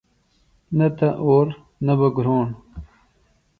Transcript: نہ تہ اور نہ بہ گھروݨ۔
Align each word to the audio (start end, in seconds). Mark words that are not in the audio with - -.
نہ 0.77 0.87
تہ 0.97 1.09
اور 1.25 1.45
نہ 1.85 1.93
بہ 1.99 2.07
گھروݨ۔ 2.17 2.45